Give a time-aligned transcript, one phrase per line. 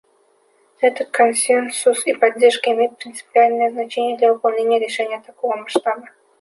[0.79, 6.07] Этот консенсус и поддержка имеют принципиальное значение для выполнения решения такого масштаба.